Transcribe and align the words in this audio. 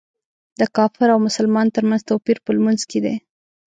د 0.59 0.61
کافر 0.75 1.07
او 1.13 1.19
مسلمان 1.27 1.67
تر 1.75 1.83
منځ 1.89 2.01
توپیر 2.09 2.37
په 2.45 2.49
لمونځ 2.55 2.81
کې 2.89 2.99
دی. 3.05 3.15